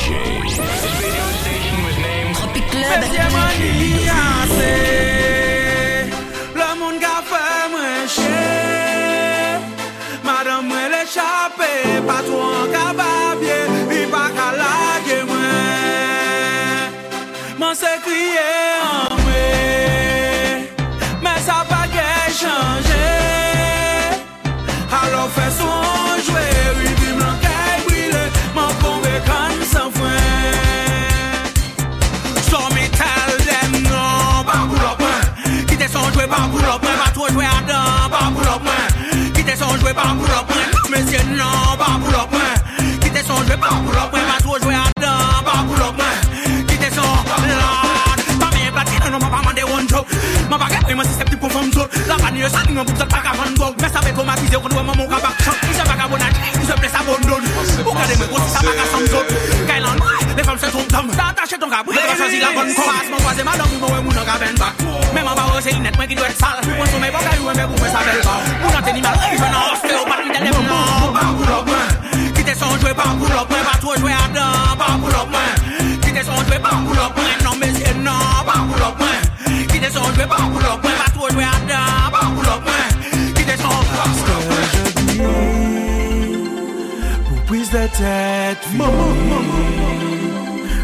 DJ. 0.00 0.99
jwe 39.90 39.94
pa 39.94 40.14
pou 40.14 40.26
lopwen 40.26 40.66
Mesye 40.90 41.18
nan, 41.34 41.76
pa 41.78 41.98
pou 41.98 42.10
lopwen 42.14 43.00
Kite 43.02 43.22
son 43.26 43.42
jwe 43.46 43.56
pa 43.58 43.68
pou 43.82 43.92
lopwen 43.94 44.26
Baso 44.30 44.58
jwe 44.62 44.74
adan, 44.74 45.42
pa 45.46 45.56
pou 45.66 45.78
lopwen 45.78 46.66
Kite 46.70 46.90
son, 46.94 47.10
lan 47.26 48.22
Pa 48.40 48.50
men 48.54 48.72
plati 48.72 49.02
nan, 49.02 49.18
man 49.18 49.30
pa 49.30 49.42
mande 49.42 49.64
one 49.66 49.88
joke. 49.88 50.20
Man 50.50 50.58
pa 50.58 50.66
gen 50.70 50.82
preman 50.86 51.06
si 51.06 51.14
septi 51.18 51.36
pou 51.36 51.50
fom 51.50 51.70
zot 51.74 51.90
La 52.06 52.16
pa 52.18 52.30
ni 52.30 52.40
yo 52.42 52.48
sa, 52.50 52.62
ni 52.66 52.74
yon 52.74 52.86
pou 52.86 52.96
zot 52.98 53.10
pa 53.10 53.20
ka 53.24 53.34
van 53.38 53.54
gog 53.58 53.74
Mè 53.82 53.90
sa 53.90 54.02
ve 54.06 54.14
tomatize, 54.14 54.58
kon 54.62 54.76
wè 54.78 54.82
man 54.82 54.96
moun 54.98 55.10
ka 55.10 55.18
bak 55.24 55.42
chok 55.42 55.58
Mè 55.66 55.74
se 55.74 55.84
pa 55.86 55.96
ka 55.98 56.08
bonaj, 56.10 56.38
mè 56.38 56.64
se 56.66 56.78
ple 56.80 56.90
sa 56.90 57.02
bon 57.06 57.26
don 57.26 57.44
Ou 57.84 57.94
gade 57.98 58.16
mè 58.18 58.26
kote 58.30 58.48
sa 58.54 58.64
pa 58.66 58.74
ka 58.78 58.86
som 58.94 59.06
zot 59.12 59.34
Kailan 59.68 59.98
mè, 60.02 60.16
le 60.38 60.46
fam 60.46 60.58
se 60.58 60.70
tom 60.74 60.86
tom 60.90 61.12
Sa 61.18 61.30
atache 61.34 61.58
ton 61.58 61.70
kabri, 61.70 61.98
mè 61.98 62.06
pa 62.06 62.16
chansi 62.18 62.42
la 62.42 62.50
bon 62.56 62.74
kom 62.78 62.90
Pas 62.90 63.10
mè 63.14 63.22
kwaze 63.26 63.46
madan, 63.50 63.74
mè 63.74 63.92
wè 63.94 64.00
moun 64.06 64.22
an 64.22 64.26
ka 64.30 64.38
ven 64.42 64.58
bak 64.62 64.82
Mè 65.14 65.22
man 65.22 65.34
ba 65.38 65.46
wè 65.54 65.62
se 65.66 65.74
inet, 65.74 65.98
mè 65.98 66.10
ki 66.10 66.18
dwe 66.18 66.32
sal 66.38 66.58
Mè 66.66 66.90
son 66.90 67.02
mè 67.02 67.14
bokay, 67.14 67.38
mè 67.46 67.54
mè 67.62 67.68
pou 67.70 67.84
mè 67.84 67.94
sa 67.94 68.06
bel 68.06 68.24
bak 68.26 68.50
Mè 68.64 68.74
nan 68.74 68.88
teni 68.90 69.06
mal, 69.06 69.22
mè 69.22 69.48
nan 69.48 69.62
os 69.70 69.79
Kite 80.20 80.28
son 80.28 80.28
jwe 80.28 80.28
pa 80.28 80.36
pou 80.52 80.60
lop 80.60 80.82
mwen 80.84 80.96
Pa 81.00 81.06
tro 81.14 81.28
jwe 81.32 81.44
adan, 81.48 82.10
pa 82.12 82.20
pou 82.28 82.42
lop 82.44 82.60
mwen 82.66 82.88
Kite 83.38 83.54
son 83.56 83.68
pa 83.88 84.04
pou 84.12 84.24
lop 84.28 84.42
mwen 85.16 85.32
Pour 87.28 87.40
prise 87.46 87.70
de 87.70 87.84
tête, 87.96 88.66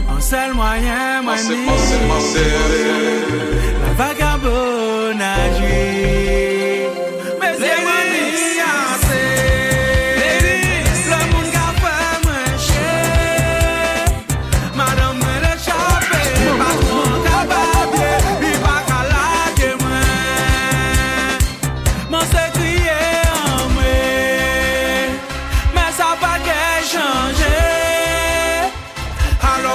Un 0.09 0.20
seul 0.20 0.55
moyen, 0.55 1.23
moi 1.23 1.34
Masse, 1.34 1.53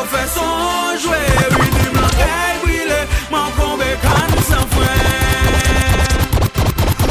alors 0.01 0.09
fais 0.09 0.27
son 0.27 0.97
jouet, 0.99 1.17
oui, 1.59 1.67
du 1.83 1.89
blanc 1.89 2.07
qu'elle 2.17 2.59
brille, 2.63 2.97
m'en 3.29 3.49
combe 3.51 3.83
comme 4.01 4.43
sans 4.43 4.67
frein. 4.73 5.01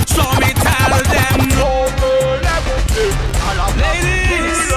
So 0.06 0.22
me 0.40 0.50
tell 0.54 0.94
them 1.12 1.40
no, 1.56 1.68
ladies. 3.78 4.70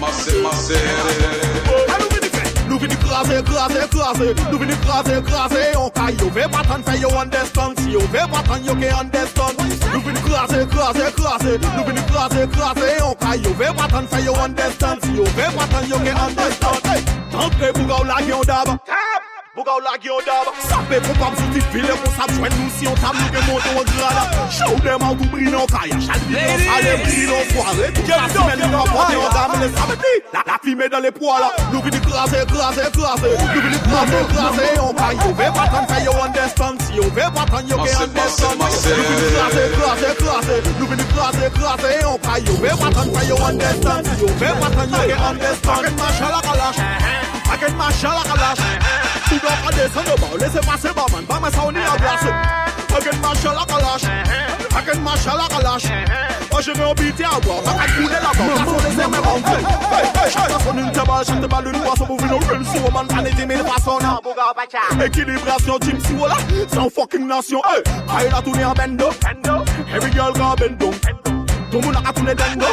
masse, 0.00 0.32
masse. 0.42 0.72
Nou 2.68 2.78
vini 2.78 2.96
krasè, 2.96 3.42
krasè, 3.42 3.88
krasè 3.88 4.34
Nou 4.50 4.58
vini 4.58 4.76
krasè, 4.84 5.22
krasè 5.24 5.72
On 5.80 5.88
ka 5.90 6.10
yo 6.20 6.28
ve 6.30 6.44
patan 6.52 6.82
fè 6.84 6.98
yo 7.00 7.08
understand 7.08 7.80
Si 7.80 7.90
yo 7.90 8.00
ve 8.12 8.22
patan 8.30 8.62
yo 8.64 8.74
ke 8.76 8.92
understand 8.92 9.56
Nou 9.90 10.00
vini 10.04 10.20
krasè, 10.20 10.66
krasè, 10.68 11.08
krasè 11.16 11.56
Nou 11.64 11.84
vini 11.88 12.04
krasè, 12.12 12.46
krasè 12.52 13.00
On 13.02 13.16
ka 13.16 13.17
yo 13.17 13.17
ve 13.58 13.72
patan 13.76 14.06
fè 14.06 14.24
yo 14.24 14.32
understand 14.32 15.04
Si 15.04 15.16
yo 15.16 15.24
ve 15.36 15.46
patan 15.56 15.88
yo 15.90 15.98
ke 15.98 16.12
understand 16.26 16.86
Hey, 16.86 17.02
Tantre 17.32 17.72
bouga 17.72 17.94
ou 18.00 18.04
lage 18.04 18.28
yon 18.30 18.44
dab 18.46 18.68
Bouga 19.56 19.72
ou 19.74 19.80
lage 19.80 20.06
yon 20.06 20.22
dab 20.26 20.46
Sape 20.68 21.00
pou 21.06 21.14
pam 21.18 21.34
sou 21.38 21.48
tit 21.54 21.66
vile 21.74 21.94
Pou 22.02 22.12
sap 22.16 22.30
jwen 22.36 22.54
nou 22.54 22.70
si 22.76 22.86
yon 22.86 22.94
tam 23.02 23.18
nou 23.18 23.28
ke 23.34 23.40
monte 23.48 23.68
ou 23.74 23.84
grada 23.90 24.46
Show 24.54 24.78
dem 24.84 25.02
out 25.02 25.18
ou 25.18 25.30
brin 25.32 25.50
nou 25.50 25.66
kaya 25.72 25.98
Chal 26.06 26.22
brin 26.28 26.46
nou 26.46 26.58
sale, 26.68 26.94
brin 27.02 27.26
nou 27.32 27.42
foare 27.50 27.90
Tout 27.98 28.14
la 28.14 28.28
simen 28.34 28.58
nou 28.62 28.70
kapote 28.76 29.14
yon 29.18 29.28
dam 29.34 29.50
Le 29.58 29.68
sape 29.74 29.94
di, 30.04 30.14
la, 30.32 30.40
la 30.46 30.56
fime 30.62 30.86
dans 30.88 31.00
les 31.00 31.10
poils 31.10 31.50
Nou 31.72 31.82
vini 31.82 32.00
krasè, 32.06 32.44
krasè, 32.52 32.84
krasè 32.94 33.34
Nou 33.34 33.62
vini 33.66 33.78
krasè, 33.88 34.18
krasè 34.34 34.68
On 34.86 34.94
ka 34.94 35.08
yo 35.18 35.28
ve 35.34 35.46
patan 35.58 35.84
fè 35.90 35.98
yo 36.06 36.12
understand 36.22 36.77
Si 36.77 36.77
yo 36.98 37.04
ve 37.14 37.26
patan 37.34 37.68
yo 37.68 37.76
ke 37.76 37.82
Masse, 37.82 38.02
understand 38.02 38.58
masse, 38.58 38.82
masse. 38.82 38.90
Nou 38.98 39.04
vini 39.08 39.28
krasè, 39.34 39.64
krasè, 39.76 40.10
krasè 40.20 40.56
Nou 40.78 40.86
vini 40.90 41.04
krasè, 41.12 41.50
krasè 41.56 41.92
On 42.10 42.18
ka 42.26 42.34
yo. 42.46 42.54
Ve 42.62 42.72
patan 42.82 43.12
fè 43.14 43.22
yo 43.28 43.36
understand 43.48 44.08
Si 44.08 44.20
yo 44.22 44.28
ve 44.40 44.50
patan 44.60 44.94
yo 44.94 45.02
ke 45.10 45.16
understand 45.30 45.78
Paket 45.78 45.94
machan 46.02 46.30
la 46.34 46.40
kalash 46.46 46.80
Paket 47.48 47.74
machan 47.78 48.12
la 48.18 48.24
kalash 48.30 48.64
Tout 49.28 49.40
doit 49.44 49.58
pas 49.62 49.72
descendre 49.76 50.14
bas. 50.20 50.32
Laissez 50.40 50.64
passer 50.66 50.92
bas 50.96 51.06
man. 51.12 51.24
Pas 51.28 51.40
me 51.40 51.50
ça 51.50 51.62
on 51.66 51.74
est 51.74 51.86
en 51.86 51.98
place 52.02 52.26
Paket 52.88 53.16
machan 53.22 53.52
la 53.54 53.64
kalash 53.70 54.06
Paket 54.70 55.00
machan 55.02 55.36
la 55.38 55.46
kalash 55.54 55.88
je 56.60 56.72
vais 56.72 56.82
habiter 56.82 57.24
à 57.24 57.38
boire 57.38 57.62
Pas 57.62 57.70
qu'à 57.70 57.92
couler 57.92 58.08
là-bas. 58.08 58.64
Façon 58.64 58.88
des 58.88 59.00
aimes 59.00 59.14
rentrer 59.22 59.62
Hey, 59.62 60.06
hey, 60.06 60.32
chaque 60.32 60.48
personne 60.48 60.78
une 60.80 60.90
table 60.90 61.12
Chaque 61.24 61.48
table 61.48 61.70
une 61.72 61.80
boisson 61.80 62.04
Pour 62.04 62.20
venir 62.20 62.38
real 62.48 62.64
soul 62.64 62.92
Man. 62.92 63.06
Vanity 63.08 63.46
mille 63.46 63.62
façons 63.62 63.98
Équilibration 65.04 65.78
team 65.78 65.98
si 66.00 66.12
voilà. 66.14 66.36
Sans 66.72 66.88
fucking 66.88 67.26
nation 67.26 67.60
Hey, 67.68 67.82
aïe 68.16 68.30
la 68.30 68.40
tournée 68.40 68.64
en 68.64 68.72
bendo. 68.72 69.10
Every 69.94 70.12
girl 70.12 70.32
got 70.32 70.56
bendo. 70.56 70.90
Tout 71.70 71.80
le 71.80 71.86
monde 71.86 71.96
a 71.96 72.12
tourné 72.12 72.34
bendo. 72.34 72.66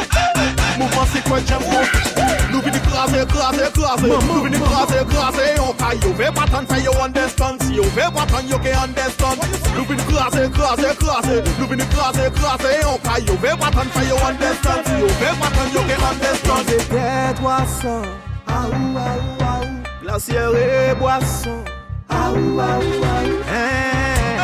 Mouvement 0.78 1.06
c'est 1.12 1.24
quoi 1.24 1.38
j'aime 1.46 1.58
trop 1.58 2.52
Nous 2.52 2.60
vini 2.60 2.78
krasé, 2.80 3.26
krasé, 3.26 3.64
krasé 3.74 4.08
Nous 4.08 4.42
vini 4.44 4.58
krasé, 4.58 5.04
krasé 5.08 5.60
On 5.60 5.72
ka 5.72 5.94
yo 5.94 6.12
ve 6.12 6.30
patan 6.34 6.66
fè 6.66 6.82
yo 6.84 6.92
understand. 7.02 7.62
Si 7.62 7.74
yo 7.74 7.82
ve 7.82 8.02
patan 8.14 8.46
yo 8.48 8.58
ke 8.58 8.72
understand. 8.76 9.36
Nous 9.76 9.84
vini 9.84 10.02
krasé, 10.04 10.50
krasé, 10.50 10.94
krasé 10.96 11.42
Nous 11.58 11.66
vini 11.66 11.84
krasé, 11.88 12.30
krasé 12.30 12.84
On 12.86 12.98
ka 12.98 13.18
yo 13.20 13.34
ve 13.42 13.56
patan 13.58 13.88
fè 13.94 14.08
yo 14.08 14.16
understand. 14.16 14.82
Si 14.86 15.00
yo 15.00 15.08
ve 15.20 15.28
patan 15.40 15.68
yo 15.74 15.80
ke 15.80 15.96
understand. 16.10 16.64
Des 16.66 17.40
boissons, 17.40 18.02
ah 18.48 18.66
ou 18.68 18.98
ah 18.98 19.16
ou 19.16 19.44
ah 19.44 19.60
ou, 19.62 19.65
glacière 20.06 20.52
et 20.54 20.94
boisson, 20.94 21.64
ah 22.08 22.30
ou 22.32 22.60
ah 22.60 22.78
ou 22.78 23.02
ah 23.02 23.24
ou. 23.24 23.42
Hey, 23.50 24.36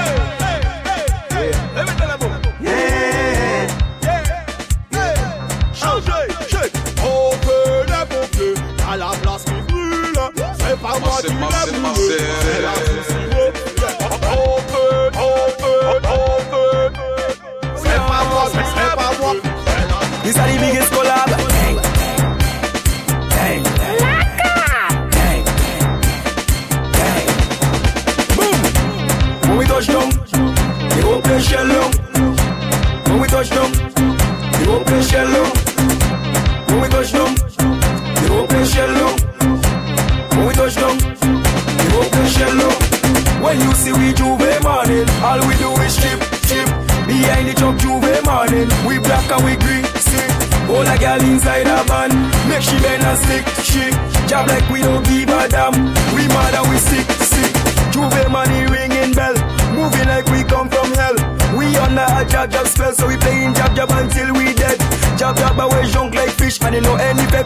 yeah. 2.50 3.66
Changez, 5.72 6.28
shake 6.48 6.72
On 7.04 7.30
veut 7.46 7.86
les 7.86 8.04
pompiers 8.08 8.54
À 8.90 8.96
la 8.96 9.10
place 9.22 9.44
qui 9.44 9.72
brûle. 9.72 10.12
C'est 10.58 10.80
pas 10.80 10.98
moi 10.98 11.08
Masse, 11.10 11.22
qui 11.22 11.34
masse, 11.34 11.70
les 11.72 11.78
masse. 11.78 11.92
brûle 11.94 12.91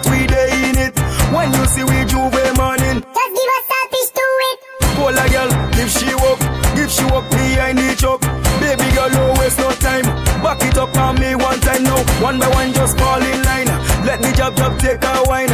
we 0.05 0.27
day 0.27 0.51
in 0.69 0.77
it. 0.77 0.95
When 1.33 1.53
you 1.53 1.65
see 1.67 1.85
we 1.85 2.05
J'ouvert 2.05 2.57
morning. 2.57 3.01
Just 3.01 3.33
give 3.37 3.53
us 3.57 3.69
a 3.77 3.81
piece 3.89 4.11
to 4.13 4.27
it. 4.51 4.59
Call 4.97 5.17
a 5.17 5.25
girl, 5.33 5.51
if 5.81 5.89
she 5.97 6.13
walk, 6.15 6.41
if 6.77 6.91
she 6.91 7.05
walk 7.13 7.29
behind 7.31 7.79
the 7.79 7.95
truck. 7.97 8.21
Baby 8.61 8.89
girl, 8.95 9.11
no 9.11 9.35
waste 9.41 9.59
no 9.59 9.71
time. 9.81 10.05
Back 10.43 10.63
it 10.63 10.77
up 10.77 10.97
on 10.97 11.21
me 11.21 11.35
one 11.35 11.61
time 11.61 11.85
now. 11.85 12.01
One 12.23 12.39
by 12.39 12.49
one, 12.49 12.73
just 12.73 12.99
fall 12.99 13.23
in 13.23 13.43
line. 13.45 13.71
Let 14.05 14.21
me 14.21 14.33
jab 14.33 14.57
jab 14.57 14.79
take 14.79 15.03
a 15.05 15.23
wine. 15.27 15.46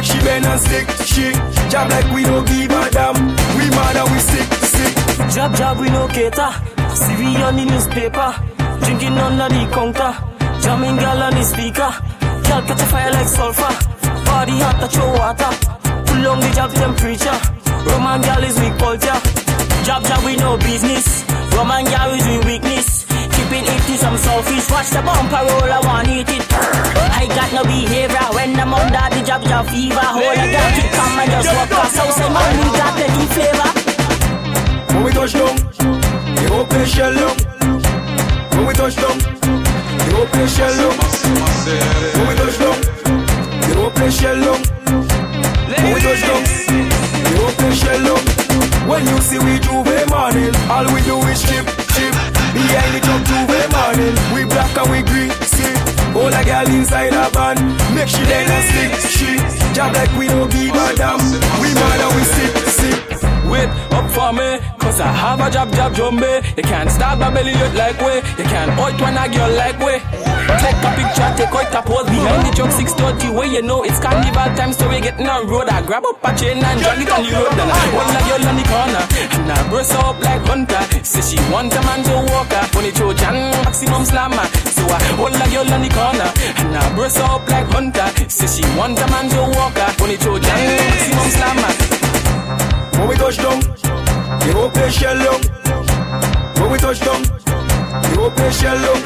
Make 0.00 0.10
she 0.10 0.18
bend 0.24 0.46
and 0.46 0.60
stick, 0.60 0.88
she 1.04 1.32
Job 1.70 1.90
like 1.90 2.08
we 2.14 2.22
don't 2.24 2.46
give 2.46 2.70
a 2.70 2.90
damn. 2.90 3.14
We 3.56 3.64
mad 3.76 3.96
and 3.96 4.10
we 4.10 4.18
sick, 4.18 4.48
sick. 4.74 4.94
Jab 5.34 5.54
jab 5.54 5.78
we 5.78 5.88
no 5.90 6.08
cater. 6.08 6.50
See 6.94 7.16
we 7.20 7.36
on 7.42 7.56
the 7.56 7.64
newspaper. 7.64 8.30
Drinking 8.84 9.18
under 9.18 9.48
the 9.48 9.62
counter. 9.72 10.12
Jamming 10.62 10.96
gal 10.96 11.22
on 11.22 11.34
the 11.34 11.42
speaker. 11.42 11.90
Gal 12.46 12.62
catch 12.66 12.82
a 12.82 12.86
fire 12.86 13.12
like 13.12 13.28
sulfur. 13.28 13.72
Body 14.24 14.58
hot 14.58 14.76
touch 14.80 14.96
your 14.96 15.12
water. 15.18 15.52
Pull 16.06 16.26
on 16.28 16.40
the 16.40 16.50
jab 16.54 16.70
temperature. 16.72 17.38
Roman 17.86 18.20
gal 18.22 18.42
is 18.44 18.58
weak 18.60 18.76
culture. 18.78 19.20
Jab 19.84 20.02
jab 20.04 20.24
we 20.24 20.36
no 20.36 20.56
business. 20.56 21.24
Roman 21.54 21.84
gal 21.84 22.14
is 22.14 22.26
we 22.26 22.38
weakness. 22.50 22.99
It 23.52 23.66
to 23.66 23.98
some 23.98 24.16
selfish. 24.16 24.70
Watch 24.70 24.90
the 24.90 25.02
bumper 25.02 25.42
roll, 25.42 25.66
I 25.66 25.80
want 25.82 26.08
eat 26.08 26.28
it. 26.28 26.46
I 26.52 27.26
got 27.26 27.52
no 27.52 27.64
behavior 27.64 28.26
when 28.32 28.54
I'm 28.58 28.72
under 28.72 29.06
the 29.10 29.22
jab 29.26 29.42
jab 29.42 29.66
fever. 29.66 29.98
Hold 29.98 30.38
a 30.38 30.46
gal 30.54 30.70
keep 30.70 30.90
calm 30.94 31.18
and 31.18 31.30
just 31.30 31.50
walk 31.54 31.68
past. 31.68 31.96
So 31.96 32.04
say 32.14 32.30
man 32.30 32.50
we 32.62 32.70
got 32.78 32.94
plenty 32.94 33.26
flavor. 33.34 33.70
When 34.94 35.02
we 35.02 35.10
touch 35.10 35.32
down, 35.34 35.56
you 36.38 36.48
open 36.54 36.84
shell 36.86 37.18
up. 37.26 37.36
When 38.54 38.66
we 38.66 38.72
touch 38.74 38.96
down, 38.96 39.18
you 39.18 40.12
open 40.22 40.46
shell 40.46 40.80
up. 40.86 40.94
When 42.14 42.24
we 42.28 42.34
touch 42.38 42.56
down, 42.62 42.78
you 43.66 43.74
open 43.82 44.10
shell 44.10 44.44
up. 44.46 44.60
When 45.74 45.90
we 45.94 46.00
touch 46.00 46.22
down, 46.22 46.42
you 47.30 47.36
open 47.46 47.72
shell 47.74 48.06
up. 48.14 48.49
Job 59.80 59.94
like 59.94 60.12
we 60.18 60.28
don't 60.28 60.39
me, 65.00 65.06
I 65.06 65.12
have 65.12 65.40
a 65.40 65.50
job 65.50 65.72
job 65.72 65.92
jumbe. 65.94 66.56
You 66.56 66.62
can't 66.62 66.90
stop 66.90 67.18
my 67.18 67.30
belly 67.30 67.54
look 67.54 67.74
like 67.74 68.00
way. 68.00 68.20
You 68.38 68.44
can't 68.44 68.70
out 68.76 69.00
when 69.00 69.16
a 69.16 69.24
girl 69.28 69.50
like 69.56 69.78
way. 69.80 69.98
Take 70.60 70.82
a 70.82 70.90
picture, 70.96 71.30
take 71.36 71.54
out 71.54 71.74
a 71.74 71.80
pose 71.82 72.08
behind 72.10 72.44
the 72.46 72.52
truck 72.54 72.72
630 72.72 73.34
way. 73.34 73.48
You 73.48 73.62
know 73.62 73.82
it's 73.82 73.98
carnival 74.00 74.50
time, 74.56 74.72
so 74.72 74.88
we 74.88 75.00
getting 75.00 75.28
on 75.28 75.48
road. 75.48 75.68
I 75.68 75.82
grab 75.82 76.04
up 76.04 76.22
a 76.22 76.30
chain 76.36 76.62
and 76.62 76.80
drag 76.80 77.00
it 77.00 77.10
on 77.10 77.22
the 77.24 77.32
road. 77.32 77.52
Then 77.56 77.70
I 77.70 77.84
hold 77.94 78.12
a 78.12 78.20
girl 78.28 78.48
on 78.48 78.56
the 78.56 78.64
corner 78.68 79.04
and 79.40 79.52
I 79.52 79.58
burst 79.70 79.94
up 79.94 80.20
like 80.20 80.44
Hunter. 80.44 80.82
Say 81.04 81.22
she 81.24 81.38
want 81.50 81.72
a 81.72 81.80
man 81.82 82.04
to 82.04 82.14
walk 82.32 82.52
her. 82.52 82.64
Funny 82.72 82.92
Trojan, 82.92 83.36
maximum 83.64 84.04
slammer. 84.04 84.46
So 84.76 84.84
I 84.84 85.00
hold 85.16 85.34
a 85.34 85.46
girl 85.48 85.68
on 85.72 85.80
the 85.82 85.90
corner 85.90 86.30
and 86.60 86.76
I 86.76 86.84
burst 86.94 87.20
up 87.20 87.48
like 87.48 87.68
Hunter. 87.72 88.08
Say 88.28 88.48
she 88.60 88.64
want 88.76 88.98
a 88.98 89.06
man 89.08 89.28
to 89.30 89.40
walk 89.56 89.78
her. 89.80 89.90
Funny 89.96 90.16
Trojan, 90.16 90.60
maximum 90.92 91.28
slammer. 91.32 91.72
When 92.98 93.08
we 93.08 93.14
touch 93.16 93.38
down, 93.38 93.60
you 94.46 94.52
open 94.58 94.90
shell 94.90 95.20
up. 95.28 95.40
When 96.58 96.70
we 96.72 96.78
touch 96.78 97.00
down, 97.00 97.22
you 98.10 98.22
open 98.22 98.50
shell 98.52 98.84
up. 98.92 99.00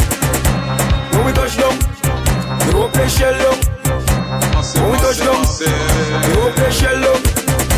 When 1.13 1.25
we 1.27 1.33
touch 1.33 1.57
down, 1.57 1.77
you 2.67 2.83
open 2.83 3.09
shell 3.09 3.41
up. 3.51 3.59
When 4.75 4.91
we 4.93 4.99
touch 4.99 5.19
down, 5.19 5.45
you 6.27 6.35
open 6.43 6.73
shell 6.73 7.05
up. 7.05 7.21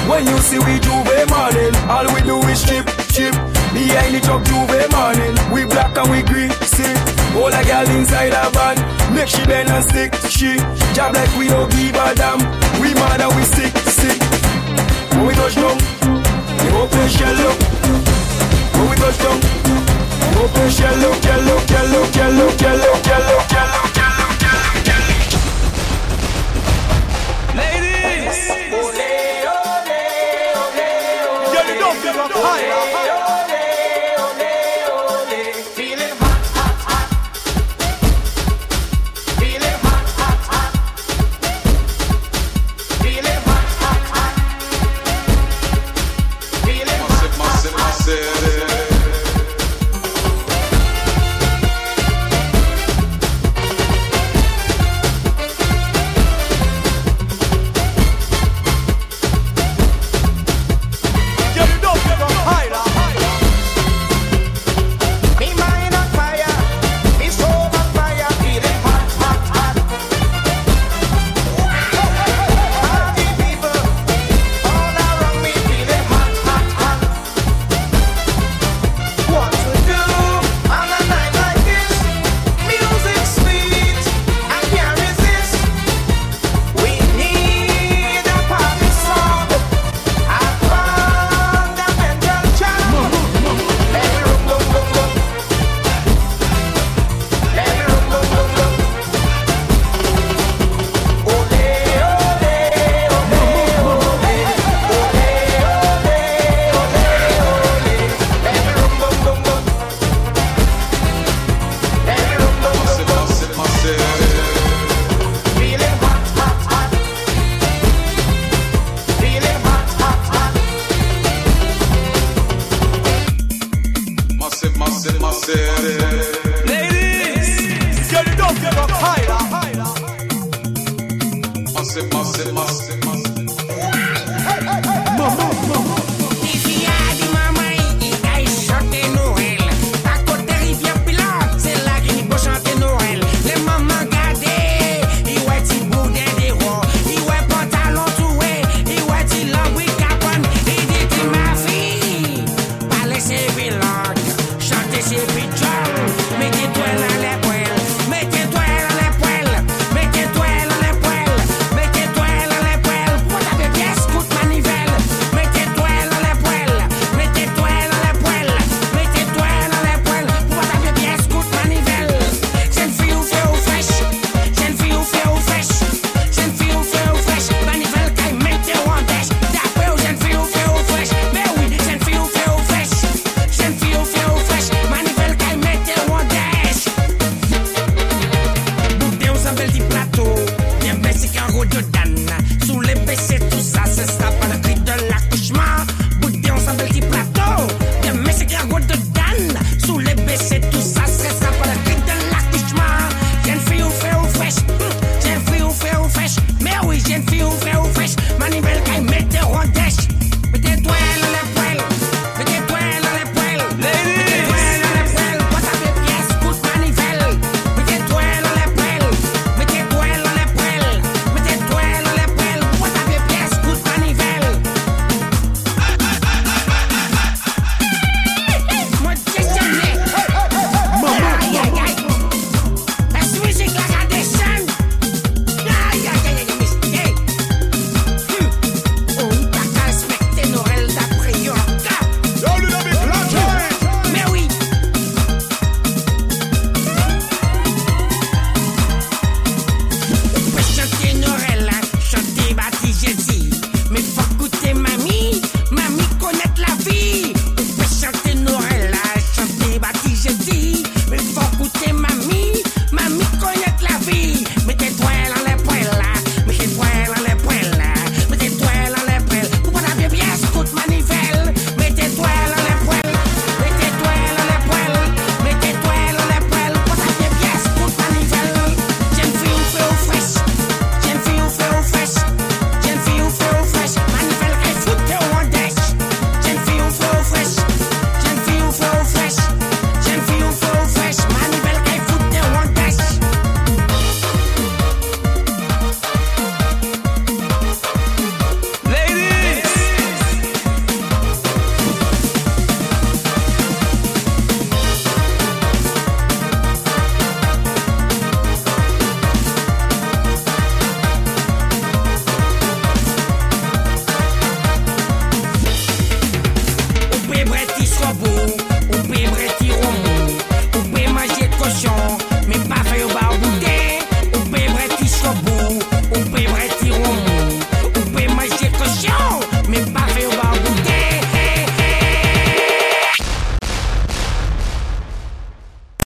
When 0.09 0.25
you 0.25 0.39
see 0.39 0.59
we 0.61 0.79
J'ouvert 0.79 1.29
morning, 1.29 1.75
all 1.91 2.07
we 2.15 2.21
do 2.23 2.39
is 2.49 2.63
chip, 2.63 2.87
chip. 3.11 3.35
Behind 3.75 4.15
the 4.15 4.21
truck 4.23 4.43
J'ouvert 4.45 4.89
morning, 4.93 5.35
we 5.53 5.65
black 5.67 5.99
and 5.99 6.11
we 6.11 6.23
green, 6.23 6.51
see. 6.63 6.95
All 7.35 7.53
a 7.53 7.63
girl 7.65 7.91
inside 7.91 8.33
a 8.33 8.49
van, 8.55 8.77
make 9.15 9.29
she 9.29 9.45
bend 9.47 9.69
and 9.69 9.85
stick, 9.85 10.15
she. 10.31 10.57
Job 10.95 11.13
like 11.13 11.35
we 11.37 11.49
don't 11.49 11.71
give 11.73 11.97
a 11.97 12.15
damn. 12.15 12.39
We 12.81 12.95
mad 12.95 13.21
and 13.21 13.35
we 13.35 13.43
sick, 13.43 13.77
sick. 13.77 14.23
When 15.19 15.27
we 15.27 15.35
touch 15.35 15.57
down, 15.57 15.77
don't 19.19 19.46